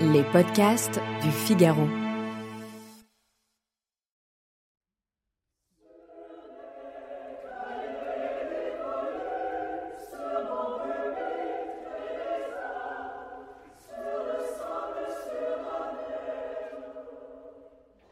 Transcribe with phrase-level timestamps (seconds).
[0.00, 1.88] Les podcasts du Figaro.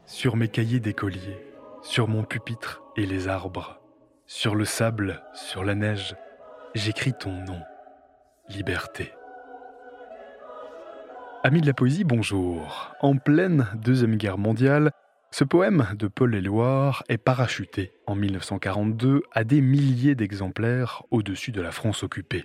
[0.05, 1.37] Sur mes cahiers d'écolier,
[1.81, 3.79] sur mon pupitre et les arbres,
[4.25, 6.17] sur le sable, sur la neige,
[6.75, 7.61] j'écris ton nom,
[8.49, 9.13] liberté.
[11.47, 12.93] Amis de la poésie, bonjour.
[12.99, 14.91] En pleine Deuxième Guerre mondiale,
[15.31, 21.61] ce poème de Paul Éluard est parachuté en 1942 à des milliers d'exemplaires au-dessus de
[21.61, 22.43] la France occupée.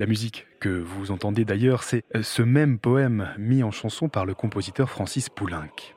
[0.00, 4.34] La musique que vous entendez d'ailleurs, c'est ce même poème mis en chanson par le
[4.34, 5.94] compositeur Francis Poulenc.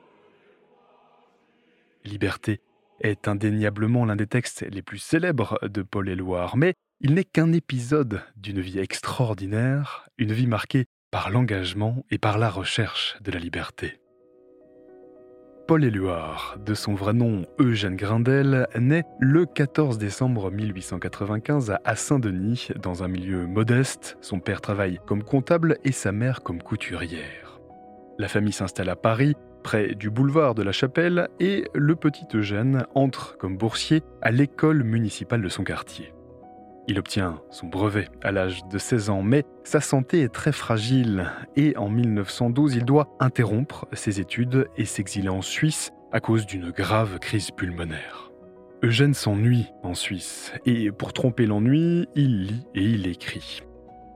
[2.04, 2.60] Liberté
[3.00, 7.52] est indéniablement l'un des textes les plus célèbres de Paul Éluard, mais il n'est qu'un
[7.52, 13.38] épisode d'une vie extraordinaire, une vie marquée par l'engagement et par la recherche de la
[13.38, 14.00] liberté.
[15.66, 22.68] Paul Éluard, de son vrai nom Eugène Grindel, naît le 14 décembre 1895 à Saint-Denis,
[22.80, 24.16] dans un milieu modeste.
[24.20, 27.60] Son père travaille comme comptable et sa mère comme couturière.
[28.18, 32.86] La famille s'installe à Paris, près du boulevard de la Chapelle, et le petit Eugène
[32.94, 36.12] entre comme boursier à l'école municipale de son quartier.
[36.88, 41.32] Il obtient son brevet à l'âge de 16 ans, mais sa santé est très fragile
[41.56, 46.70] et en 1912, il doit interrompre ses études et s'exiler en Suisse à cause d'une
[46.70, 48.30] grave crise pulmonaire.
[48.84, 53.62] Eugène s'ennuie en Suisse et pour tromper l'ennui, il lit et il écrit.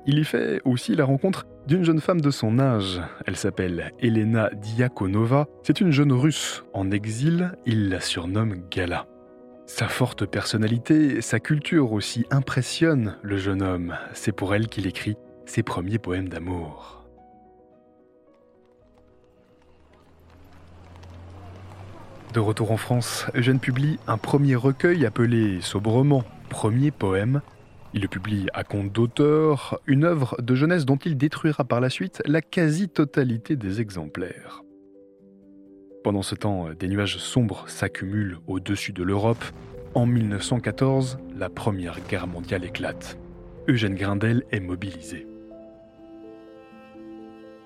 [0.07, 3.01] Il y fait aussi la rencontre d'une jeune femme de son âge.
[3.27, 5.47] Elle s'appelle Elena Diakonova.
[5.63, 7.53] C'est une jeune russe en exil.
[7.67, 9.07] Il la surnomme Gala.
[9.73, 13.97] Sa forte personnalité, sa culture aussi impressionnent le jeune homme.
[14.15, 17.07] C'est pour elle qu'il écrit ses premiers poèmes d'amour.
[22.35, 27.41] De retour en France, Eugène publie un premier recueil appelé sobrement Premier poème.
[27.95, 31.91] Il le publie à compte d'auteur, une œuvre de jeunesse dont il détruira par la
[31.91, 34.63] suite la quasi-totalité des exemplaires.
[36.03, 39.45] Pendant ce temps, des nuages sombres s'accumulent au-dessus de l'Europe.
[39.95, 43.19] En 1914, la Première Guerre mondiale éclate.
[43.69, 45.27] Eugène Grindel est mobilisé.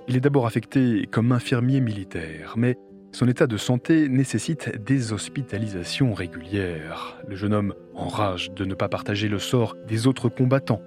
[0.08, 2.76] Il est d'abord affecté comme infirmier militaire, mais
[3.12, 7.16] son état de santé nécessite des hospitalisations régulières.
[7.28, 10.82] Le jeune homme enrage de ne pas partager le sort des autres combattants.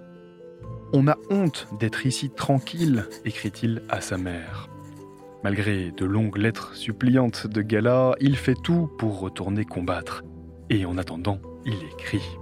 [0.92, 4.68] On a honte d'être ici tranquille, écrit-il à sa mère.
[5.44, 10.24] Malgré de longues lettres suppliantes de Gala, il fait tout pour retourner combattre.
[10.70, 12.38] Et en attendant, il écrit.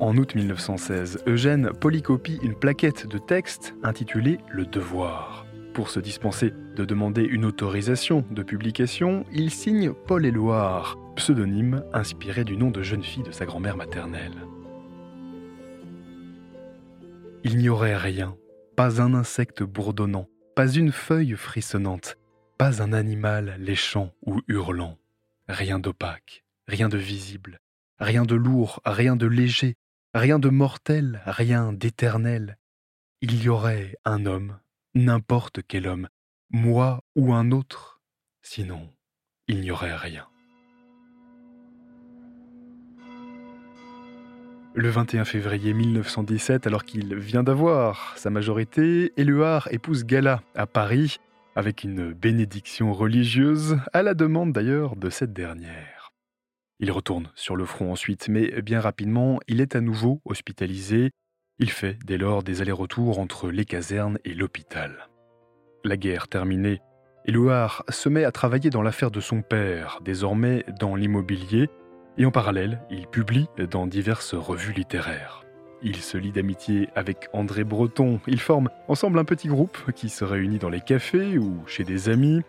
[0.00, 5.46] En août 1916, Eugène polycopie une plaquette de texte intitulée Le Devoir.
[5.74, 12.44] Pour se dispenser de demander une autorisation de publication, il signe Paul Éluard, pseudonyme inspiré
[12.44, 14.34] du nom de jeune fille de sa grand-mère maternelle.
[17.44, 18.36] Il n'y aurait rien,
[18.74, 22.16] pas un insecte bourdonnant, pas une feuille frissonnante,
[22.56, 24.96] pas un animal léchant ou hurlant,
[25.48, 27.60] rien d'opaque, rien de visible,
[27.98, 29.76] rien de lourd, rien de léger,
[30.14, 32.56] rien de mortel, rien d'éternel.
[33.20, 34.58] Il y aurait un homme,
[34.94, 36.08] n'importe quel homme,
[36.48, 38.00] moi ou un autre,
[38.40, 38.90] sinon
[39.48, 40.26] il n'y aurait rien.
[44.78, 51.16] Le 21 février 1917, alors qu'il vient d'avoir sa majorité, Éluard épouse Gala à Paris
[51.54, 56.12] avec une bénédiction religieuse, à la demande d'ailleurs de cette dernière.
[56.78, 61.10] Il retourne sur le front ensuite, mais bien rapidement, il est à nouveau hospitalisé.
[61.58, 65.08] Il fait dès lors des allers-retours entre les casernes et l'hôpital.
[65.84, 66.82] La guerre terminée,
[67.24, 71.70] Éluard se met à travailler dans l'affaire de son père, désormais dans l'immobilier,
[72.18, 75.44] et en parallèle, il publie dans diverses revues littéraires.
[75.82, 78.20] Il se lie d'amitié avec André Breton.
[78.26, 82.08] Ils forment ensemble un petit groupe qui se réunit dans les cafés ou chez des
[82.08, 82.40] amis.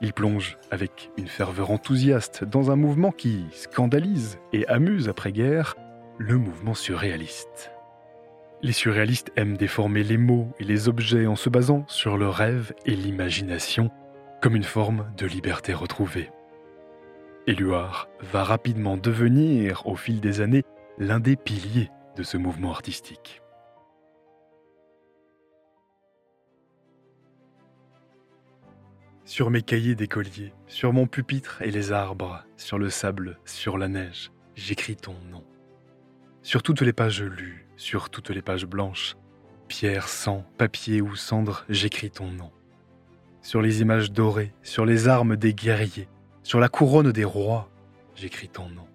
[0.00, 5.74] Ils plongent avec une ferveur enthousiaste dans un mouvement qui scandalise et amuse après-guerre,
[6.18, 7.72] le mouvement surréaliste.
[8.62, 12.72] Les surréalistes aiment déformer les mots et les objets en se basant sur le rêve
[12.84, 13.90] et l'imagination
[14.40, 16.30] comme une forme de liberté retrouvée.
[17.48, 20.64] Éluard va rapidement devenir, au fil des années,
[20.98, 23.40] l'un des piliers de ce mouvement artistique.
[29.24, 33.86] Sur mes cahiers d'écolier, sur mon pupitre et les arbres, sur le sable, sur la
[33.86, 35.44] neige, j'écris ton nom.
[36.42, 39.16] Sur toutes les pages lues, sur toutes les pages blanches,
[39.68, 42.50] Pierre, sang, papier ou cendre, j'écris ton nom.
[43.40, 46.08] Sur les images dorées, sur les armes des guerriers,
[46.46, 47.68] sur la couronne des rois,
[48.14, 48.86] j'écris ton nom.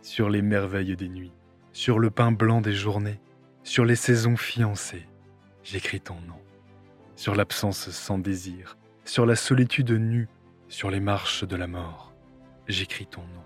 [0.00, 1.34] Sur les merveilles des nuits,
[1.74, 3.20] sur le pain blanc des journées,
[3.62, 5.06] sur les saisons fiancées,
[5.62, 6.40] j'écris ton nom.
[7.14, 10.30] Sur l'absence sans désir, sur la solitude nue,
[10.68, 12.14] sur les marches de la mort,
[12.68, 13.44] j'écris ton nom.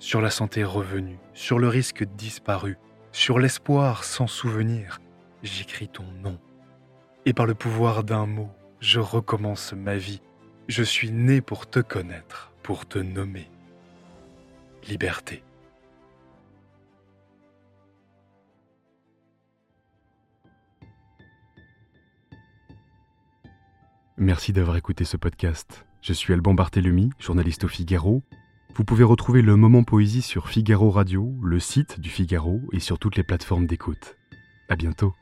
[0.00, 2.76] Sur la santé revenue, sur le risque disparu,
[3.12, 4.98] sur l'espoir sans souvenir,
[5.44, 6.40] j'écris ton nom.
[7.24, 8.50] Et par le pouvoir d'un mot,
[8.80, 10.22] je recommence ma vie.
[10.68, 13.48] Je suis né pour te connaître, pour te nommer.
[14.88, 15.44] Liberté.
[24.16, 25.84] Merci d'avoir écouté ce podcast.
[26.02, 28.24] Je suis Alban Barthélemy, journaliste au Figaro.
[28.74, 32.98] Vous pouvez retrouver le moment poésie sur Figaro Radio, le site du Figaro et sur
[32.98, 34.16] toutes les plateformes d'écoute.
[34.68, 35.14] À bientôt.